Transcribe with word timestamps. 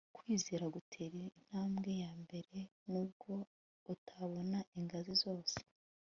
kwizera 0.17 0.65
gutera 0.75 1.15
intambwe 1.31 1.89
yambere, 2.03 2.57
nubwo 2.91 3.33
utabona 3.93 4.57
ingazi 4.77 5.13
zose 5.23 5.57